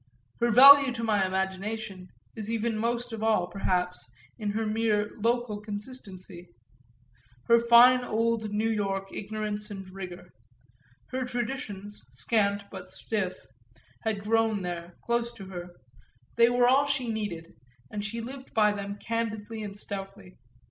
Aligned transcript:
Her 0.39 0.49
value 0.49 0.91
to 0.93 1.03
my 1.03 1.27
imagination 1.27 2.07
is 2.35 2.49
even 2.49 2.75
most 2.75 3.13
of 3.13 3.21
all 3.21 3.45
perhaps 3.45 4.11
in 4.39 4.49
her 4.49 4.65
mere 4.65 5.11
local 5.19 5.59
consistency, 5.61 6.49
her 7.45 7.59
fine 7.59 8.03
old 8.03 8.49
New 8.49 8.71
York 8.71 9.13
ignorance 9.13 9.69
and 9.69 9.87
rigour. 9.91 10.33
Her 11.11 11.23
traditions, 11.23 12.03
scant 12.13 12.63
but 12.71 12.89
stiff, 12.89 13.35
had 14.03 14.23
grown 14.23 14.63
there, 14.63 14.95
close 15.03 15.31
to 15.33 15.45
her 15.49 15.75
they 16.35 16.49
were 16.49 16.67
all 16.67 16.85
she 16.87 17.07
needed, 17.07 17.53
and 17.91 18.03
she 18.03 18.21
lived 18.21 18.55
by 18.55 18.71
them 18.71 18.95
candidly 18.97 19.61
and 19.61 19.77
stoutly. 19.77 20.39